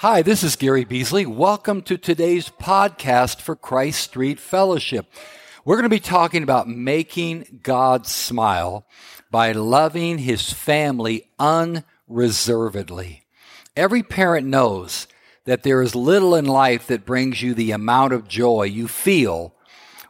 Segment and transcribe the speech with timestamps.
[0.00, 1.24] Hi, this is Gary Beasley.
[1.24, 5.10] Welcome to today's podcast for Christ Street Fellowship.
[5.64, 8.86] We're going to be talking about making God smile
[9.30, 13.24] by loving his family unreservedly.
[13.74, 15.06] Every parent knows
[15.46, 19.54] that there is little in life that brings you the amount of joy you feel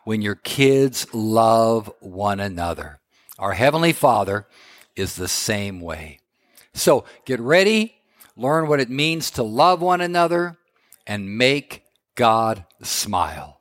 [0.02, 2.98] when your kids love one another.
[3.38, 4.48] Our Heavenly Father
[4.96, 6.18] is the same way.
[6.74, 7.95] So get ready
[8.36, 10.58] learn what it means to love one another,
[11.06, 11.84] and make
[12.14, 13.55] God smile.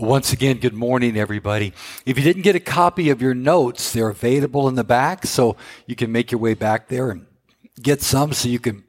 [0.00, 1.74] Once again, good morning, everybody.
[2.06, 5.56] If you didn't get a copy of your notes, they're available in the back, so
[5.86, 7.26] you can make your way back there and
[7.82, 8.82] get some so you can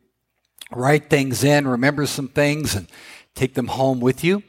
[0.72, 2.88] write things in, remember some things, and
[3.36, 4.42] take them home with you.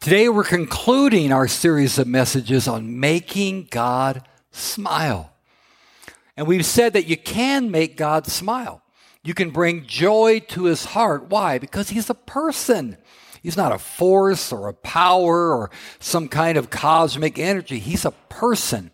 [0.00, 5.34] Today, we're concluding our series of messages on making God smile.
[6.38, 8.80] And we've said that you can make God smile.
[9.22, 11.28] You can bring joy to his heart.
[11.28, 11.58] Why?
[11.58, 12.96] Because he's a person.
[13.42, 17.78] He's not a force or a power or some kind of cosmic energy.
[17.78, 18.90] He's a person.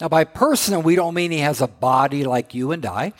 [0.00, 3.12] Now, by person, we don't mean he has a body like you and I,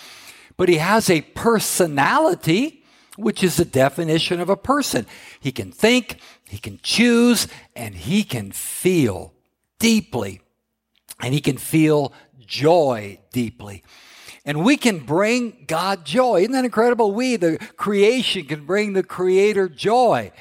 [0.57, 2.85] but he has a personality,
[3.17, 5.07] which is the definition of a person.
[5.41, 9.33] He can think, he can choose, and he can feel
[9.81, 10.41] deeply.
[11.21, 13.83] And he can feel joy deeply.
[14.45, 16.41] And we can bring God joy.
[16.41, 17.13] Isn't that incredible?
[17.13, 20.33] We, the creation, can bring the Creator joy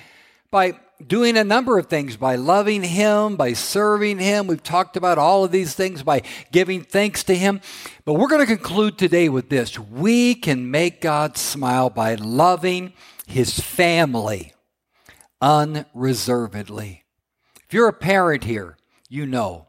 [0.49, 4.47] by doing a number of things by loving Him, by serving Him.
[4.47, 7.61] We've talked about all of these things by giving thanks to Him.
[8.05, 12.93] But we're going to conclude today with this we can make God smile by loving
[13.27, 14.53] His family
[15.41, 17.03] unreservedly.
[17.65, 18.77] If you're a parent here,
[19.09, 19.67] you know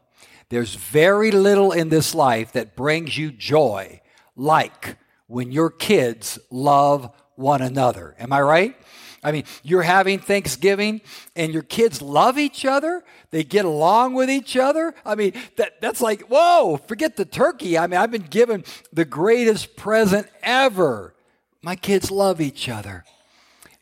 [0.49, 4.01] there's very little in this life that brings you joy
[4.35, 8.15] like when your kids love one another.
[8.17, 8.75] Am I right?
[9.23, 11.01] I mean, you're having Thanksgiving
[11.35, 13.03] and your kids love each other.
[13.31, 14.93] They get along with each other.
[15.05, 17.77] I mean, that, that's like, whoa, forget the turkey.
[17.77, 18.63] I mean, I've been given
[18.93, 21.13] the greatest present ever.
[21.61, 23.03] My kids love each other.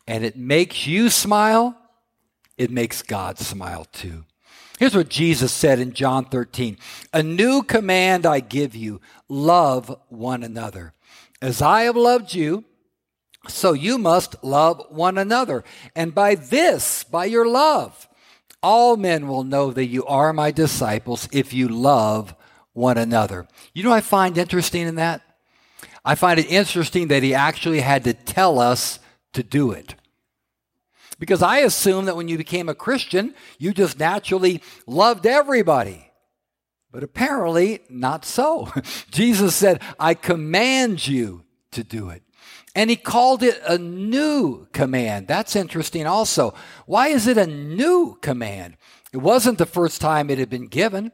[0.08, 1.76] And it makes you smile,
[2.58, 4.24] it makes God smile too.
[4.80, 6.78] Here's what Jesus said in John 13
[7.14, 10.94] A new command I give you love one another.
[11.42, 12.64] As I have loved you,
[13.48, 15.64] so you must love one another.
[15.96, 18.08] And by this, by your love,
[18.62, 22.36] all men will know that you are my disciples if you love
[22.74, 23.48] one another.
[23.74, 25.22] You know I find interesting in that?
[26.04, 29.00] I find it interesting that he actually had to tell us
[29.34, 29.96] to do it.
[31.20, 36.12] Because I assume that when you became a Christian, you just naturally loved everybody.
[36.92, 38.72] But apparently, not so.
[39.12, 42.24] Jesus said, I command you to do it.
[42.78, 45.28] And he called it a new command.
[45.28, 46.54] That's interesting also.
[46.86, 48.78] Why is it a new command?
[49.12, 51.12] It wasn't the first time it had been given.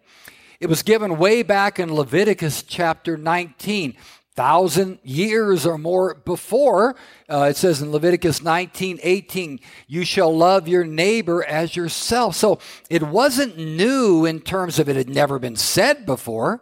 [0.60, 3.96] It was given way back in Leviticus chapter 19,
[4.34, 6.98] thousand years or more before.
[7.30, 12.36] Uh, it says in Leviticus 19, 18, you shall love your neighbor as yourself.
[12.36, 12.60] So
[12.90, 16.62] it wasn't new in terms of it had never been said before.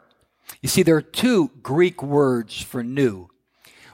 [0.62, 3.31] You see, there are two Greek words for new.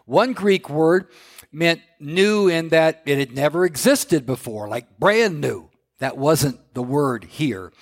[0.08, 1.10] One Greek word
[1.52, 5.70] meant new in that it had never existed before, like brand new.
[6.00, 7.74] That wasn't the word here.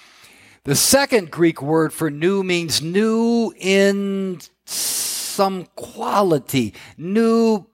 [0.64, 7.68] The second Greek word for new means new in some quality, new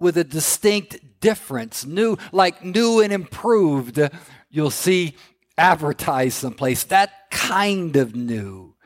[0.00, 4.00] with a distinct difference, new, like new and improved.
[4.48, 5.14] You'll see
[5.58, 8.76] advertised someplace, that kind of new.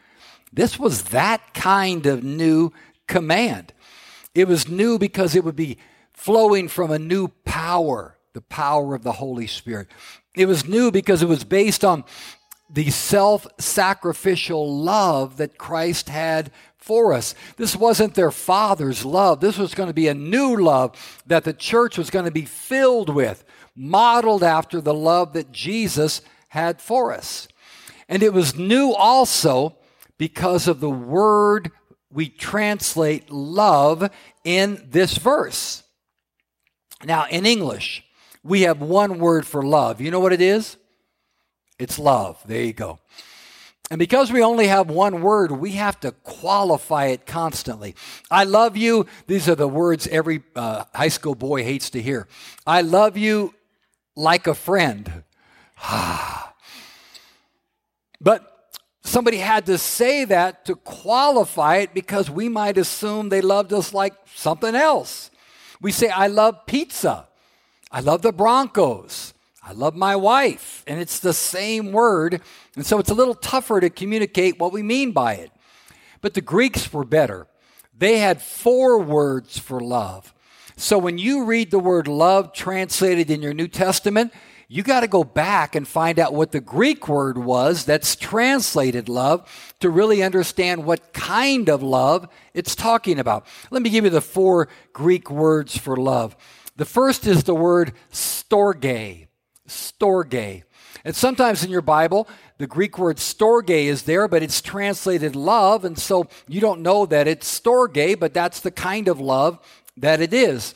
[0.52, 2.72] This was that kind of new
[3.06, 3.72] command.
[4.36, 5.78] It was new because it would be
[6.12, 9.88] flowing from a new power, the power of the Holy Spirit.
[10.34, 12.04] It was new because it was based on
[12.68, 17.34] the self sacrificial love that Christ had for us.
[17.56, 19.40] This wasn't their father's love.
[19.40, 22.44] This was going to be a new love that the church was going to be
[22.44, 23.42] filled with,
[23.74, 27.48] modeled after the love that Jesus had for us.
[28.06, 29.76] And it was new also
[30.18, 31.70] because of the word
[32.16, 34.10] we translate love
[34.42, 35.82] in this verse.
[37.04, 38.02] Now, in English,
[38.42, 40.00] we have one word for love.
[40.00, 40.78] You know what it is?
[41.78, 42.42] It's love.
[42.46, 43.00] There you go.
[43.90, 47.94] And because we only have one word, we have to qualify it constantly.
[48.30, 49.04] I love you.
[49.26, 52.28] These are the words every uh, high school boy hates to hear.
[52.66, 53.54] I love you
[54.16, 55.22] like a friend.
[58.22, 58.55] but
[59.06, 63.94] somebody had to say that to qualify it because we might assume they loved us
[63.94, 65.30] like something else.
[65.80, 67.28] We say, I love pizza.
[67.90, 69.34] I love the Broncos.
[69.62, 70.84] I love my wife.
[70.86, 72.40] And it's the same word.
[72.74, 75.50] And so it's a little tougher to communicate what we mean by it.
[76.20, 77.46] But the Greeks were better.
[77.96, 80.34] They had four words for love.
[80.76, 84.32] So when you read the word love translated in your New Testament,
[84.68, 89.08] you got to go back and find out what the Greek word was that's translated
[89.08, 89.48] love
[89.80, 93.46] to really understand what kind of love it's talking about.
[93.70, 96.36] Let me give you the four Greek words for love.
[96.76, 99.28] The first is the word storge.
[99.68, 100.62] Storge.
[101.04, 102.28] And sometimes in your Bible,
[102.58, 107.06] the Greek word storge is there, but it's translated love, and so you don't know
[107.06, 109.60] that it's storge, but that's the kind of love
[109.96, 110.74] that it is.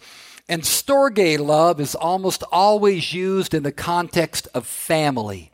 [0.51, 5.53] And storge love is almost always used in the context of family.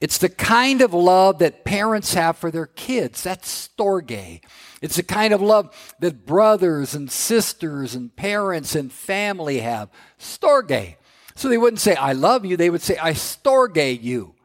[0.00, 3.24] It's the kind of love that parents have for their kids.
[3.24, 4.40] That's storge.
[4.80, 9.90] It's the kind of love that brothers and sisters and parents and family have.
[10.16, 10.94] Storge.
[11.34, 12.56] So they wouldn't say, I love you.
[12.56, 14.36] They would say, I storge you.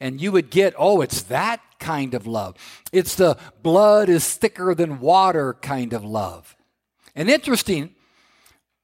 [0.00, 2.56] And you would get, oh, it's that kind of love.
[2.92, 6.56] It's the blood is thicker than water kind of love.
[7.14, 7.94] And interesting,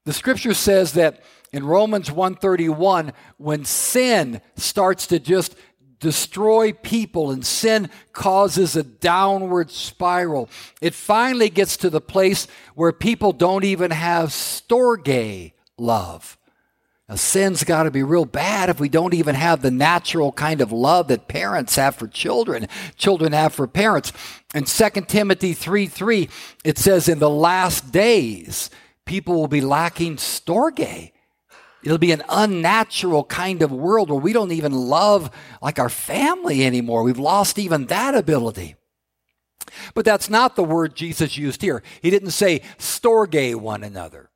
[0.05, 1.23] the scripture says that
[1.53, 5.55] in Romans 131 when sin starts to just
[6.01, 10.51] destroy people and sin causes a downward spiral,
[10.83, 16.37] it finally gets to the place where people don't even have storge love.
[17.09, 20.63] Now, sin's got to be real bad if we don't even have the natural kind
[20.63, 22.67] of love that parents have for children,
[22.97, 24.13] children have for parents.
[24.55, 26.29] In 2 Timothy 3 3,
[26.65, 28.71] it says, In the last days,
[29.07, 31.13] people will be lacking storge.
[31.83, 35.31] It'll be an unnatural kind of world where we don't even love
[35.61, 37.03] like our family anymore.
[37.03, 38.77] We've lost even that ability.
[39.93, 41.83] But that's not the word Jesus used here.
[42.01, 44.31] He didn't say storge one another.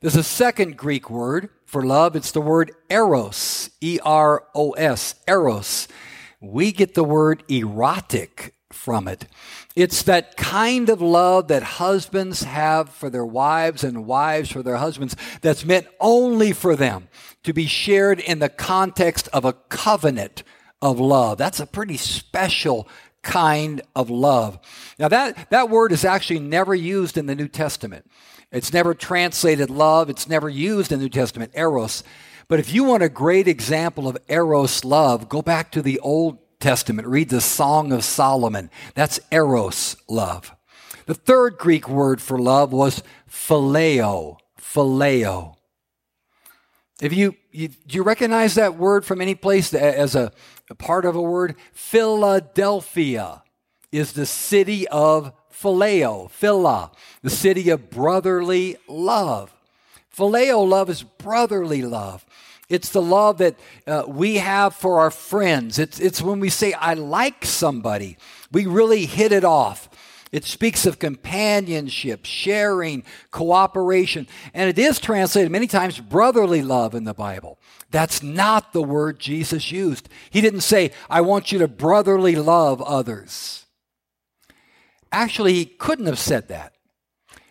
[0.00, 2.14] There's a second Greek word for love.
[2.14, 5.88] It's the word eros, E R O S, eros.
[6.40, 9.26] We get the word erotic from it.
[9.74, 14.76] It's that kind of love that husbands have for their wives and wives for their
[14.76, 17.08] husbands that's meant only for them
[17.42, 20.42] to be shared in the context of a covenant
[20.80, 21.38] of love.
[21.38, 22.88] That's a pretty special
[23.22, 24.58] kind of love.
[24.98, 28.08] Now that, that word is actually never used in the New Testament.
[28.52, 30.08] It's never translated love.
[30.08, 32.04] It's never used in the New Testament, eros.
[32.48, 36.38] But if you want a great example of eros love, go back to the Old
[36.66, 37.06] Testament.
[37.06, 38.70] Read the Song of Solomon.
[38.96, 40.52] That's eros love.
[41.06, 44.38] The third Greek word for love was phileo.
[44.60, 45.54] Phileo.
[47.00, 50.32] If you, you do you recognize that word from any place as a,
[50.68, 51.54] a part of a word?
[51.72, 53.44] Philadelphia
[53.92, 56.90] is the city of phileo, phila,
[57.22, 59.54] the city of brotherly love.
[60.12, 62.26] Phileo love is brotherly love.
[62.68, 65.78] It's the love that uh, we have for our friends.
[65.78, 68.18] It's, it's when we say, I like somebody.
[68.50, 69.88] We really hit it off.
[70.32, 74.26] It speaks of companionship, sharing, cooperation.
[74.52, 77.58] And it is translated many times brotherly love in the Bible.
[77.90, 80.08] That's not the word Jesus used.
[80.30, 83.64] He didn't say, I want you to brotherly love others.
[85.12, 86.74] Actually, he couldn't have said that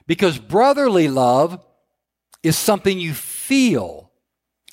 [0.06, 1.64] because brotherly love
[2.44, 4.05] is something you feel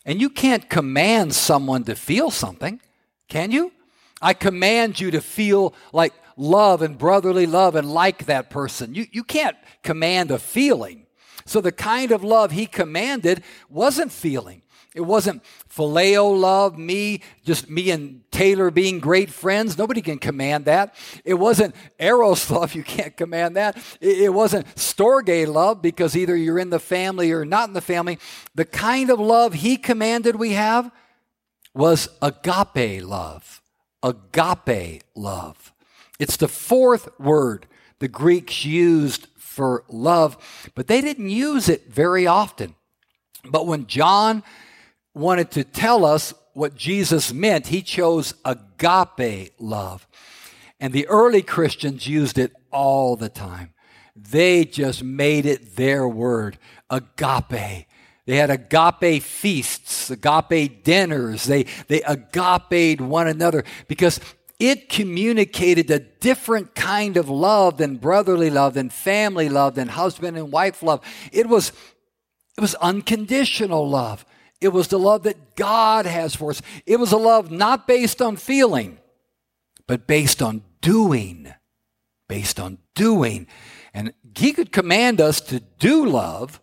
[0.04, 2.80] and you can't command someone to feel something,
[3.28, 3.73] can you?
[4.21, 8.94] I command you to feel like love and brotherly love and like that person.
[8.94, 11.06] You, you can't command a feeling.
[11.44, 14.62] So the kind of love he commanded wasn't feeling.
[14.94, 15.42] It wasn't
[15.75, 19.78] phileo love, me, just me and Taylor being great friends.
[19.78, 20.94] Nobody can command that.
[21.25, 22.75] It wasn't eros love.
[22.75, 23.78] You can't command that.
[24.00, 28.18] It wasn't storge love because either you're in the family or not in the family.
[28.54, 30.90] The kind of love he commanded we have
[31.75, 33.62] was agape love.
[34.02, 35.72] Agape love.
[36.18, 37.66] It's the fourth word
[37.99, 40.37] the Greeks used for love,
[40.75, 42.75] but they didn't use it very often.
[43.44, 44.42] But when John
[45.14, 50.07] wanted to tell us what Jesus meant, he chose agape love.
[50.81, 53.73] And the early Christians used it all the time.
[54.14, 56.59] They just made it their word,
[56.90, 57.87] agape.
[58.26, 61.45] They had agape feasts, agape dinners.
[61.45, 64.21] They, they agape one another because
[64.59, 70.37] it communicated a different kind of love than brotherly love, than family love, than husband
[70.37, 71.00] and wife love.
[71.33, 71.73] It was,
[72.57, 74.25] it was unconditional love.
[74.62, 76.62] It was the love that God has for us.
[76.87, 78.99] It was a love not based on feeling,
[79.87, 81.52] but based on doing.
[82.28, 83.49] Based on doing.
[83.92, 86.61] And He could command us to do love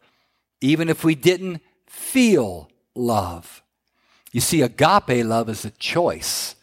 [0.62, 3.64] even if we didn't feel love.
[4.32, 6.56] You see, agape love is a choice.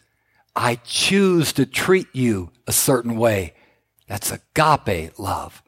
[0.55, 3.53] I choose to treat you a certain way.
[4.07, 5.61] That's agape love.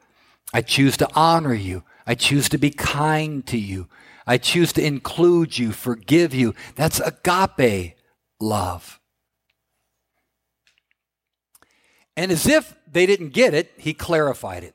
[0.52, 1.84] I choose to honor you.
[2.06, 3.88] I choose to be kind to you.
[4.26, 6.54] I choose to include you, forgive you.
[6.76, 7.94] That's agape
[8.40, 9.00] love.
[12.16, 14.74] And as if they didn't get it, he clarified it.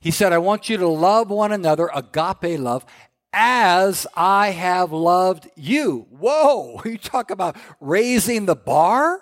[0.00, 2.86] He said, I want you to love one another, agape love,
[3.32, 6.06] as I have loved you.
[6.10, 9.20] Whoa, you talk about raising the bar?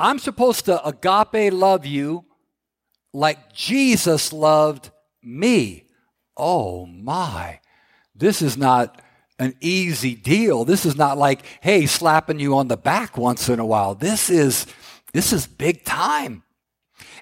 [0.00, 2.24] I'm supposed to agape love you
[3.12, 4.90] like Jesus loved
[5.22, 5.84] me.
[6.36, 7.60] Oh my.
[8.14, 9.00] This is not
[9.38, 10.64] an easy deal.
[10.64, 13.94] This is not like, hey, slapping you on the back once in a while.
[13.94, 14.66] This is
[15.12, 16.42] this is big time.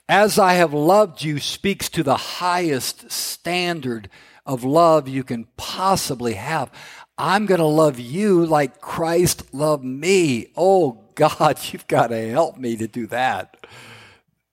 [0.09, 4.09] As I have loved you speaks to the highest standard
[4.45, 6.71] of love you can possibly have.
[7.17, 10.49] I'm going to love you like Christ loved me.
[10.57, 13.67] Oh God, you've got to help me to do that.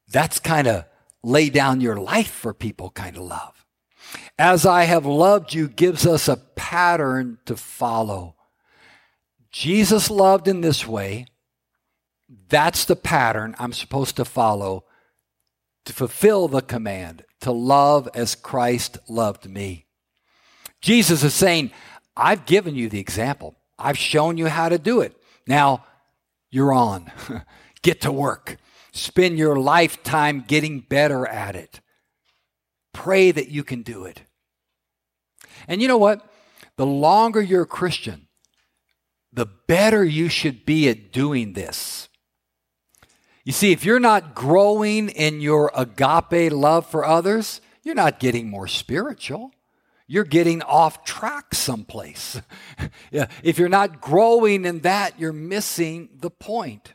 [0.07, 0.85] That's kind of
[1.23, 3.58] lay down your life for people kind of love
[4.37, 8.35] as I have loved you gives us a pattern to follow.
[9.51, 11.25] Jesus loved in this way.
[12.49, 14.85] That's the pattern I'm supposed to follow
[15.85, 19.87] to fulfill the command to love as Christ loved me.
[20.81, 21.71] Jesus is saying,
[22.15, 23.55] I've given you the example.
[23.77, 25.15] I've shown you how to do it.
[25.47, 25.85] Now
[26.51, 27.11] you're on.
[27.81, 28.57] Get to work.
[28.91, 31.79] Spend your lifetime getting better at it.
[32.93, 34.22] Pray that you can do it.
[35.67, 36.25] And you know what?
[36.77, 38.27] The longer you're a Christian,
[39.31, 42.10] the better you should be at doing this.
[43.43, 48.50] You see, if you're not growing in your agape love for others, you're not getting
[48.50, 49.51] more spiritual.
[50.08, 52.41] You're getting off track someplace.
[53.12, 56.93] if you're not growing in that, you're missing the point.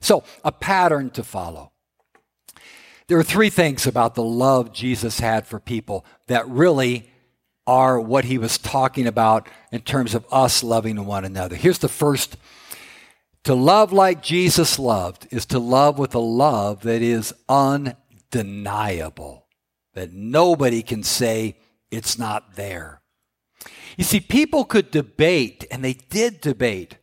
[0.00, 1.72] So, a pattern to follow.
[3.08, 7.10] There are three things about the love Jesus had for people that really
[7.66, 11.56] are what he was talking about in terms of us loving one another.
[11.56, 12.36] Here's the first
[13.44, 19.46] to love like Jesus loved is to love with a love that is undeniable,
[19.94, 21.56] that nobody can say
[21.92, 23.02] it's not there.
[23.96, 26.98] You see, people could debate, and they did debate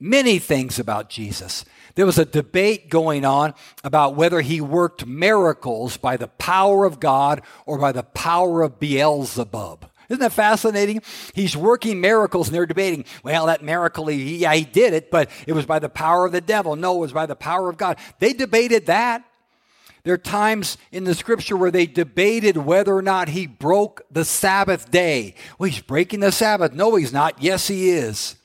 [0.00, 1.64] many things about Jesus.
[1.94, 6.98] There was a debate going on about whether he worked miracles by the power of
[6.98, 9.90] God or by the power of Beelzebub.
[10.08, 11.02] Isn't that fascinating?
[11.34, 15.30] He's working miracles and they're debating, well, that miracle, he, yeah, he did it, but
[15.46, 16.76] it was by the power of the devil.
[16.76, 17.96] No, it was by the power of God.
[18.18, 19.24] They debated that.
[20.02, 24.26] There are times in the scripture where they debated whether or not he broke the
[24.26, 25.34] Sabbath day.
[25.58, 26.74] Well, he's breaking the Sabbath.
[26.74, 27.42] No, he's not.
[27.42, 28.36] Yes, he is.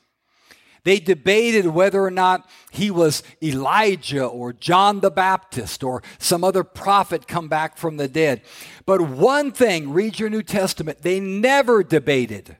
[0.83, 6.63] They debated whether or not he was Elijah or John the Baptist or some other
[6.63, 8.41] prophet come back from the dead.
[8.85, 12.57] But one thing, read your New Testament, they never debated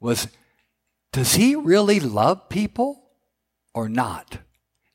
[0.00, 0.28] was
[1.12, 3.04] does he really love people
[3.72, 4.38] or not?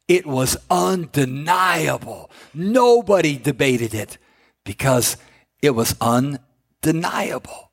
[0.07, 2.29] It was undeniable.
[2.53, 4.17] Nobody debated it
[4.65, 5.15] because
[5.61, 7.68] it was undeniable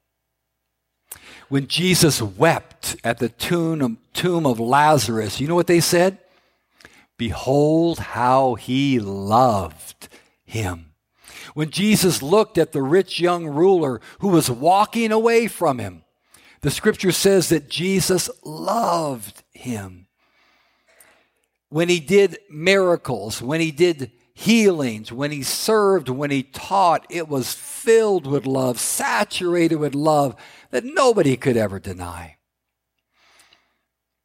[1.49, 3.99] when Jesus wept at the tomb,
[4.47, 6.19] of Lazarus, you know what they said?
[7.17, 10.09] Behold how he loved
[10.45, 10.93] him.
[11.55, 16.03] When Jesus looked at the rich young ruler who was walking away from him,
[16.62, 20.07] the scripture says that Jesus loved him.
[21.69, 27.26] When he did miracles, when he did healings, when he served, when he taught, it
[27.26, 30.37] was filled with love, saturated with love
[30.71, 32.37] that nobody could ever deny.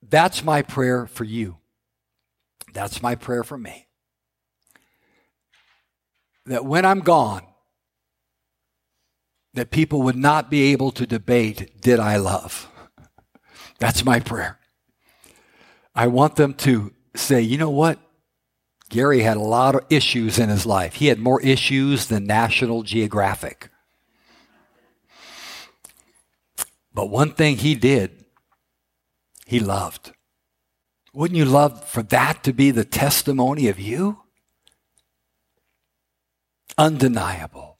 [0.03, 1.59] That's my prayer for you.
[2.73, 3.87] That's my prayer for me.
[6.45, 7.43] That when I'm gone,
[9.53, 12.69] that people would not be able to debate, did I love?
[13.79, 14.59] That's my prayer.
[15.95, 17.97] I want them to say, you know what?
[18.91, 20.95] Gary had a lot of issues in his life.
[20.95, 23.69] He had more issues than National Geographic.
[26.93, 28.25] But one thing he did,
[29.47, 30.11] he loved.
[31.13, 34.21] Wouldn't you love for that to be the testimony of you?
[36.77, 37.77] undeniable.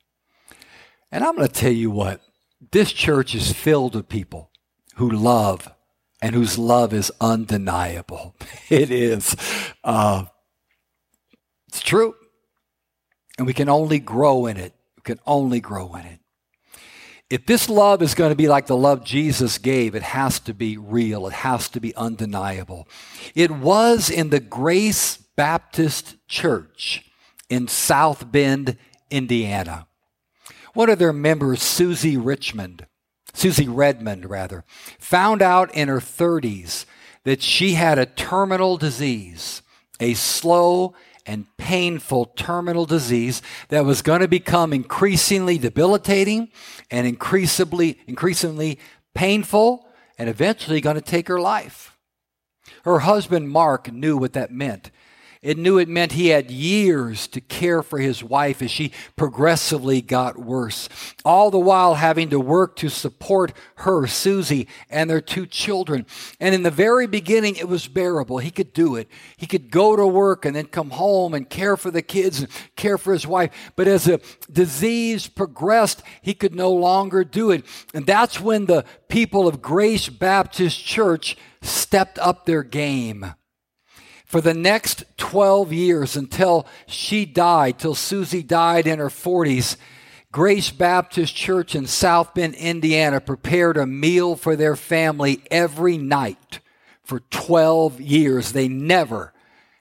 [1.12, 2.22] And I'm going to tell you what,
[2.72, 4.52] this church is filled with people
[4.96, 5.74] who love
[6.22, 8.36] and whose love is undeniable.
[8.70, 9.36] It is.
[9.84, 10.26] Uh,
[11.72, 12.16] it's true.
[13.38, 14.74] And we can only grow in it.
[14.98, 16.20] We can only grow in it.
[17.30, 20.54] If this love is going to be like the love Jesus gave, it has to
[20.54, 21.28] be real.
[21.28, 22.90] It has to be undeniable.
[23.34, 27.10] It was in the Grace Baptist Church
[27.50, 28.76] in South Bend,
[29.10, 29.88] Indiana.
[30.74, 32.86] One of their members, Susie Richmond,
[33.34, 34.66] Susie Redmond, rather,
[35.00, 36.86] found out in her 30s
[37.24, 39.62] that she had a terminal disease,
[40.02, 46.50] a slow and painful terminal disease that was going to become increasingly debilitating
[46.90, 48.80] and increasingly, increasingly
[49.14, 49.88] painful
[50.18, 51.98] and eventually going to take her life.
[52.84, 54.92] Her husband, Mark, knew what that meant.
[55.42, 60.00] It knew it meant he had years to care for his wife as she progressively
[60.00, 60.88] got worse,
[61.26, 66.06] all the while having to work to support her, Susie, and their two children.
[66.40, 68.38] And in the very beginning, it was bearable.
[68.38, 69.08] He could do it.
[69.36, 72.50] He could go to work and then come home and care for the kids and
[72.76, 73.72] care for his wife.
[73.76, 74.22] But as the
[74.52, 77.66] disease progressed, he could no longer do it.
[77.96, 83.34] And that's when the people of Grace Baptist Church stepped up their game
[84.32, 89.76] for the next 12 years until she died, till Susie died in her 40s,
[90.32, 96.62] Grace Baptist Church in South Bend, Indiana prepared a meal for their family every night
[97.04, 98.54] for 12 years.
[98.54, 99.34] They never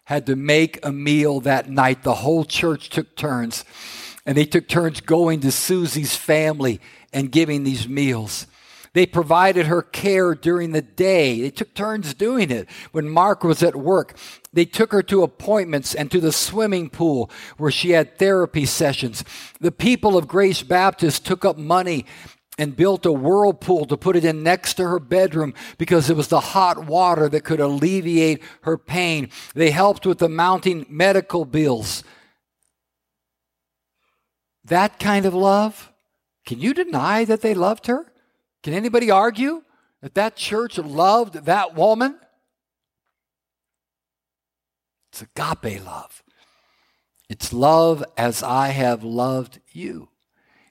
[0.03, 2.03] had to make a meal that night.
[2.03, 3.65] The whole church took turns,
[4.27, 6.81] and they took turns going to Susie's family
[7.13, 8.49] and giving these meals.
[8.93, 11.41] They provided her care during the day.
[11.41, 12.69] They took turns doing it.
[12.91, 14.17] When Mark was at work,
[14.53, 19.23] they took her to appointments and to the swimming pool where she had therapy sessions.
[19.61, 22.05] The people of Grace Baptist took up money
[22.59, 26.29] and built a whirlpool to put it in next to her bedroom because it was
[26.29, 29.31] the hot water that could alleviate her pain.
[29.55, 32.03] They helped with the mounting medical bills.
[34.65, 35.91] That kind of love,
[36.45, 38.13] can you deny that they loved her?
[38.63, 39.63] Can anybody argue
[40.03, 42.19] that that church loved that woman?
[45.11, 46.23] It's agape love.
[47.29, 50.09] It's love as I have loved you.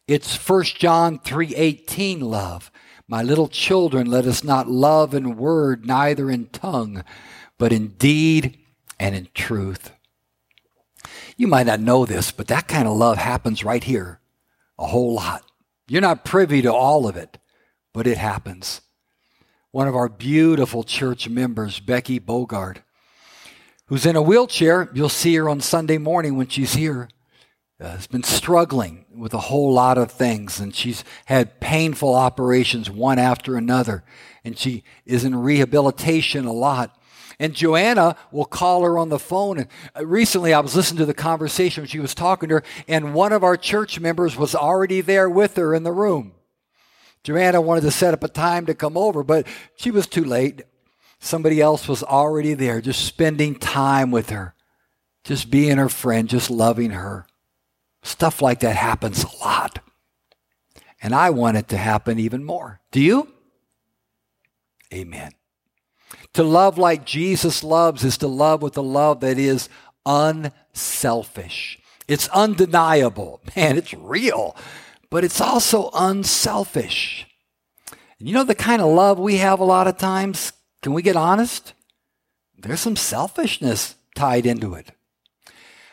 [0.07, 2.71] It's 1 John 3:18 love.
[3.07, 7.03] My little children, let us not love in word, neither in tongue,
[7.57, 8.59] but in deed
[8.99, 9.91] and in truth.
[11.37, 14.19] You might not know this, but that kind of love happens right here
[14.77, 15.43] a whole lot.
[15.87, 17.37] You're not privy to all of it
[17.99, 18.79] but it happens.
[19.71, 22.77] One of our beautiful church members, Becky Bogard,
[23.87, 27.09] who's in a wheelchair, you'll see her on Sunday morning when she's here,
[27.77, 32.89] uh, has been struggling with a whole lot of things, and she's had painful operations
[32.89, 34.05] one after another,
[34.45, 36.97] and she is in rehabilitation a lot.
[37.37, 39.57] And Joanna will call her on the phone.
[39.57, 42.63] And uh, recently, I was listening to the conversation when she was talking to her,
[42.87, 46.35] and one of our church members was already there with her in the room.
[47.23, 50.63] Joanna wanted to set up a time to come over, but she was too late.
[51.19, 54.55] Somebody else was already there, just spending time with her,
[55.23, 57.27] just being her friend, just loving her.
[58.03, 59.79] Stuff like that happens a lot.
[61.01, 62.79] And I want it to happen even more.
[62.91, 63.27] Do you?
[64.93, 65.31] Amen.
[66.33, 69.67] To love like Jesus loves is to love with a love that is
[70.05, 71.79] unselfish.
[72.07, 73.41] It's undeniable.
[73.55, 74.55] Man, it's real
[75.09, 77.25] but it's also unselfish.
[78.19, 80.53] And you know the kind of love we have a lot of times?
[80.81, 81.73] Can we get honest?
[82.57, 84.91] There's some selfishness tied into it.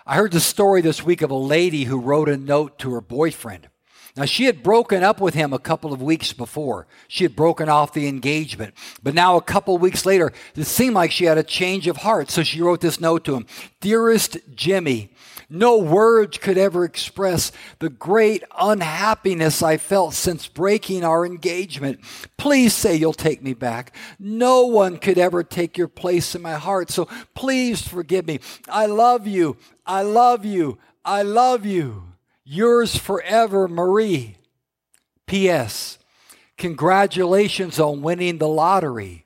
[0.04, 3.00] I heard the story this week of a lady who wrote a note to her
[3.00, 3.68] boyfriend.
[4.16, 6.86] Now, she had broken up with him a couple of weeks before.
[7.06, 8.74] She had broken off the engagement.
[9.02, 12.30] But now, a couple weeks later, it seemed like she had a change of heart.
[12.30, 13.46] So she wrote this note to him
[13.80, 15.12] Dearest Jimmy,
[15.48, 22.00] no words could ever express the great unhappiness I felt since breaking our engagement.
[22.36, 23.94] Please say you'll take me back.
[24.18, 28.40] No one could ever take your place in my heart, so please forgive me.
[28.68, 29.56] I love you.
[29.86, 30.78] I love you.
[31.04, 32.04] I love you.
[32.44, 34.36] Yours forever, Marie.
[35.26, 35.98] P.S.
[36.56, 39.25] Congratulations on winning the lottery.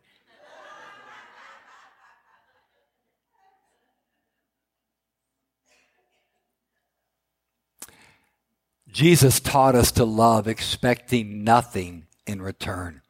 [8.93, 13.03] Jesus taught us to love expecting nothing in return.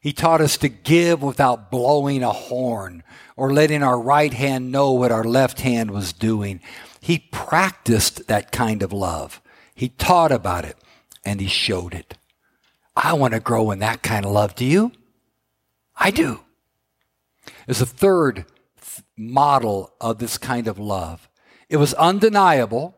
[0.00, 3.02] He taught us to give without blowing a horn
[3.36, 6.60] or letting our right hand know what our left hand was doing.
[7.00, 9.40] He practiced that kind of love.
[9.74, 10.76] he taught about it,
[11.24, 12.18] and he showed it.
[12.94, 14.54] I want to grow in that kind of love.
[14.54, 14.92] Do you?
[15.96, 16.40] I do.
[17.66, 18.44] There's a third
[19.16, 21.28] model of this kind of love.
[21.68, 22.96] It was undeniable,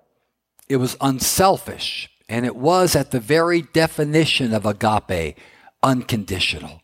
[0.69, 5.37] it was unselfish, and it was at the very definition of agape,
[5.83, 6.81] unconditional.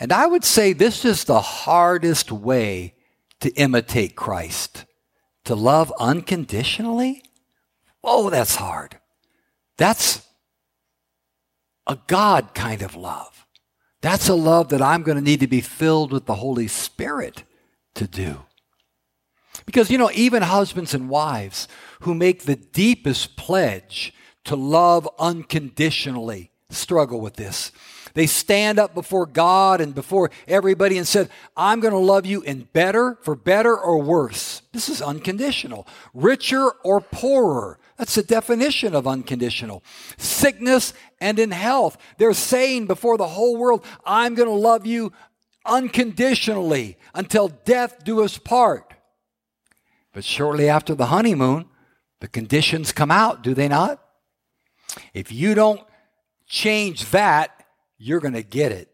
[0.00, 2.94] And I would say this is the hardest way
[3.38, 4.86] to imitate Christ.
[5.44, 7.22] To love unconditionally?
[8.02, 8.98] Oh, that's hard.
[9.76, 10.26] That's
[11.86, 13.46] a God kind of love.
[14.00, 17.44] That's a love that I'm going to need to be filled with the Holy Spirit
[17.94, 18.42] to do.
[19.64, 21.68] Because, you know, even husbands and wives
[22.02, 24.12] who make the deepest pledge
[24.44, 27.72] to love unconditionally struggle with this.
[28.14, 32.42] They stand up before God and before everybody and said, I'm going to love you
[32.42, 34.62] in better, for better or worse.
[34.72, 35.86] This is unconditional.
[36.12, 37.78] Richer or poorer.
[37.96, 39.82] That's the definition of unconditional.
[40.18, 41.96] Sickness and in health.
[42.18, 45.12] They're saying before the whole world, I'm going to love you
[45.64, 48.92] unconditionally until death do us part.
[50.12, 51.66] But shortly after the honeymoon,
[52.22, 54.00] the conditions come out, do they not?
[55.12, 55.80] If you don't
[56.46, 57.66] change that,
[57.98, 58.88] you're going to get it.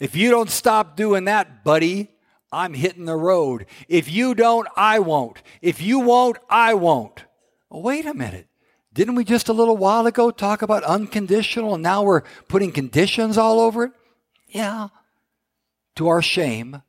[0.00, 2.08] If you don't stop doing that, buddy,
[2.50, 3.66] I'm hitting the road.
[3.86, 5.40] If you don't, I won't.
[5.60, 7.24] If you won't, I won't.
[7.70, 8.48] Wait a minute.
[8.92, 13.38] Didn't we just a little while ago talk about unconditional and now we're putting conditions
[13.38, 13.92] all over it?
[14.48, 14.88] Yeah.
[15.94, 16.82] To our shame.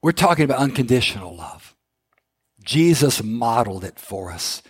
[0.00, 1.67] We're talking about unconditional love.
[2.68, 4.62] Jesus modeled it for us.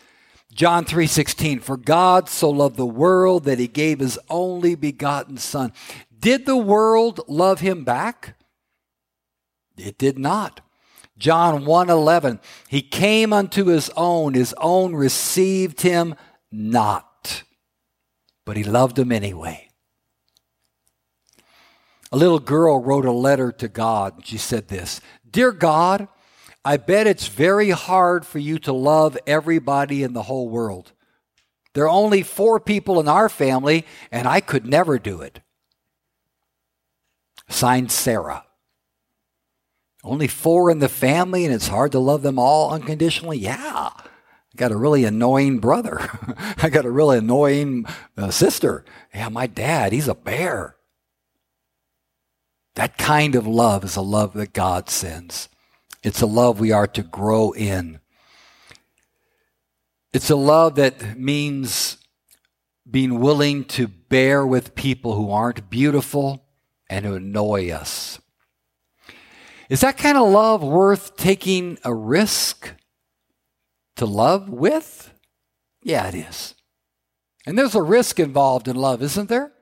[0.53, 5.73] John 3:16 For God so loved the world that he gave his only begotten son.
[6.17, 8.37] Did the world love him back?
[9.77, 10.61] It did not.
[11.19, 16.15] John 1:11 He came unto his own his own received him
[16.53, 17.05] not
[18.49, 19.69] but he loved him anyway.
[22.11, 24.23] A little girl wrote a letter to God.
[24.25, 26.09] She said this Dear God,
[26.69, 30.93] I bet it's very hard for you to love everybody in the whole world.
[31.73, 35.41] There are only four people in our family, and I could never do it.
[37.49, 38.45] Signed Sarah.
[40.05, 43.39] Only four in the family, and it's hard to love them all unconditionally?
[43.39, 43.89] Yeah.
[43.97, 44.03] I
[44.55, 46.07] got a really annoying brother.
[46.59, 48.85] I got a really annoying uh, sister.
[49.15, 50.77] Yeah, my dad, he's a bear.
[52.75, 55.49] That kind of love is a love that God sends.
[56.09, 58.01] It's a love we are to grow in.
[60.15, 61.99] It's a love that means
[62.91, 66.47] being willing to bear with people who aren't beautiful
[66.89, 68.19] and who annoy us.
[69.69, 72.73] Is that kind of love worth taking a risk
[73.97, 75.13] to love with?
[75.83, 76.55] Yeah, it is.
[77.45, 79.53] And there's a risk involved in love, isn't there?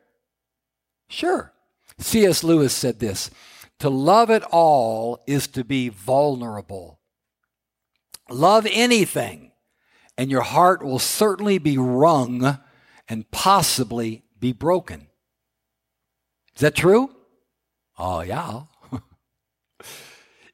[1.08, 1.52] Sure.
[1.98, 2.44] C.S.
[2.44, 3.32] Lewis said this
[3.78, 6.98] to love at all is to be vulnerable.
[8.30, 9.52] Love anything,
[10.16, 12.58] and your heart will certainly be wrung
[13.08, 15.08] and possibly be broken.
[16.54, 17.10] Is that true?
[17.98, 18.62] Oh, yeah.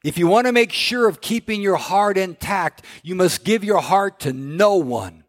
[0.03, 3.81] if you want to make sure of keeping your heart intact, you must give your
[3.81, 5.23] heart to no one.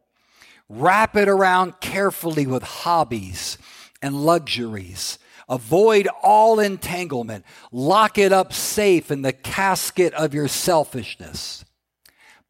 [0.69, 3.57] Wrap it around carefully with hobbies
[4.03, 7.45] and luxuries Avoid all entanglement.
[7.71, 11.65] Lock it up safe in the casket of your selfishness.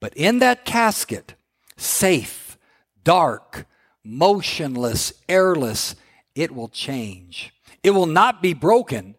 [0.00, 1.34] But in that casket,
[1.76, 2.58] safe,
[3.02, 3.66] dark,
[4.04, 5.96] motionless, airless,
[6.34, 7.52] it will change.
[7.82, 9.14] It will not be broken.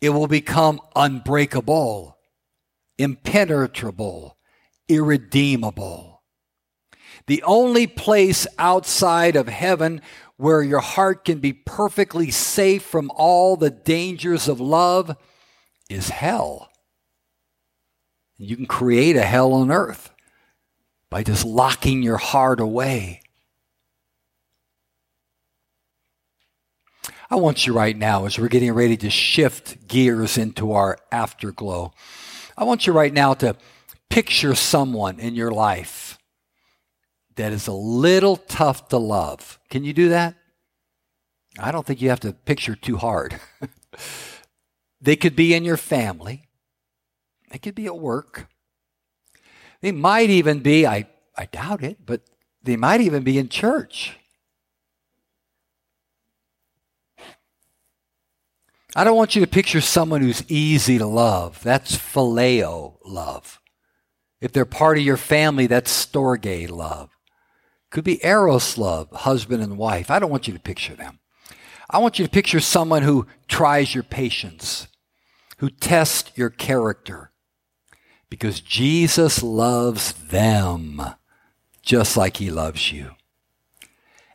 [0.00, 2.18] It will become unbreakable,
[2.98, 4.36] impenetrable,
[4.88, 6.22] irredeemable.
[7.26, 10.02] The only place outside of heaven
[10.36, 15.16] where your heart can be perfectly safe from all the dangers of love
[15.88, 16.70] is hell.
[18.36, 20.10] You can create a hell on earth
[21.08, 23.20] by just locking your heart away.
[27.30, 31.92] I want you right now, as we're getting ready to shift gears into our afterglow,
[32.56, 33.56] I want you right now to
[34.10, 36.18] picture someone in your life
[37.36, 39.58] that is a little tough to love.
[39.70, 40.34] Can you do that?
[41.58, 43.38] I don't think you have to picture too hard.
[45.00, 46.44] they could be in your family,
[47.50, 48.48] they could be at work.
[49.80, 52.22] They might even be, I, I doubt it, but
[52.62, 54.16] they might even be in church.
[58.96, 61.62] I don't want you to picture someone who's easy to love.
[61.62, 63.60] That's phileo love.
[64.40, 67.13] If they're part of your family, that's storge love.
[67.94, 70.10] Could be eros love, husband and wife.
[70.10, 71.20] I don't want you to picture them.
[71.88, 74.88] I want you to picture someone who tries your patience,
[75.58, 77.30] who tests your character,
[78.28, 81.00] because Jesus loves them
[81.82, 83.12] just like he loves you.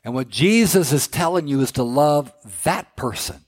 [0.06, 2.32] And what Jesus is telling you is to love
[2.64, 3.44] that person,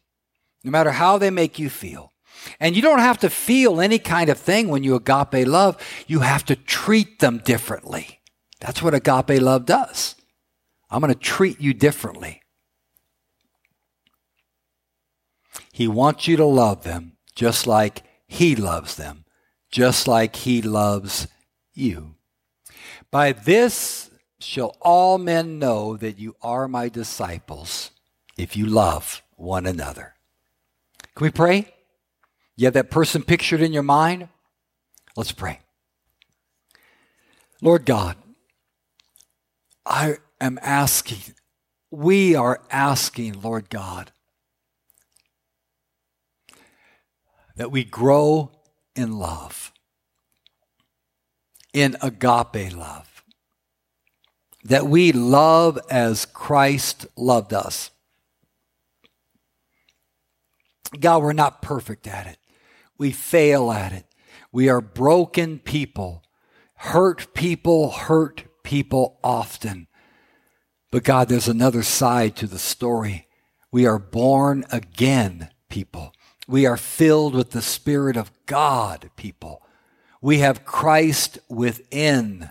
[0.62, 2.12] no matter how they make you feel.
[2.60, 5.78] And you don't have to feel any kind of thing when you agape love.
[6.06, 8.21] You have to treat them differently.
[8.62, 10.16] That's what agape love does.
[10.90, 12.42] I'm going to treat you differently.
[15.74, 19.26] He wants you to love them just like He loves them,
[19.72, 21.28] just like He loves
[21.74, 22.16] you.
[23.10, 27.92] By this shall all men know that you are my disciples
[28.38, 30.16] if you love one another.
[31.16, 31.74] Can we pray?
[32.56, 34.30] You have that person pictured in your mind?
[35.16, 35.60] Let's pray.
[37.62, 38.18] Lord God,
[39.86, 41.36] I am asking,
[41.90, 44.12] we are asking, Lord God,
[47.56, 48.52] that we grow
[48.96, 49.72] in love,
[51.74, 53.24] in agape love,
[54.64, 57.92] that we love as Christ loved us.
[61.00, 62.38] God, we're not perfect at it.
[62.98, 64.06] We fail at it.
[64.52, 66.24] We are broken people.
[66.76, 69.86] Hurt people hurt people often.
[70.92, 73.28] But God, there's another side to the story.
[73.70, 76.14] We are born again people.
[76.48, 79.62] We are filled with the Spirit of God, people.
[80.22, 82.50] We have Christ within.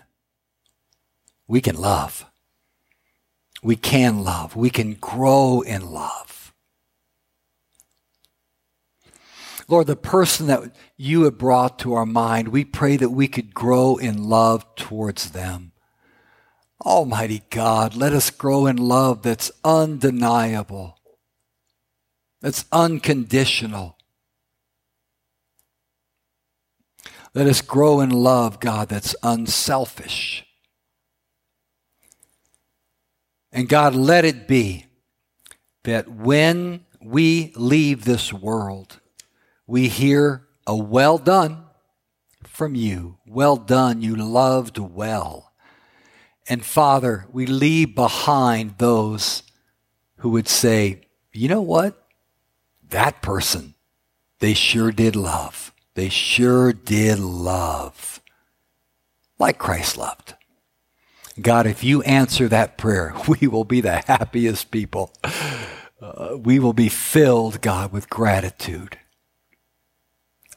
[1.47, 2.27] We can love.
[3.63, 4.55] We can love.
[4.55, 6.53] We can grow in love.
[9.67, 13.55] Lord, the person that you have brought to our mind, we pray that we could
[13.55, 15.70] grow in love towards them.
[16.81, 20.97] Almighty God, let us grow in love that's undeniable
[22.41, 23.97] that's unconditional.
[27.33, 30.43] Let us grow in love, God, that's unselfish.
[33.53, 34.87] And God, let it be
[35.83, 38.99] that when we leave this world,
[39.67, 41.63] we hear a well done
[42.43, 43.17] from you.
[43.25, 45.50] Well done, you loved well.
[46.51, 49.43] And Father, we leave behind those
[50.17, 52.01] who would say, you know what?
[52.91, 53.73] that person,
[54.39, 55.73] they sure did love.
[55.95, 58.21] They sure did love
[59.39, 60.35] like Christ loved.
[61.41, 65.11] God, if you answer that prayer, we will be the happiest people.
[66.01, 68.97] Uh, we will be filled, God, with gratitude.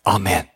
[0.07, 0.49] Amen.